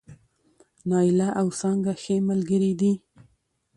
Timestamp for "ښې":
2.01-2.15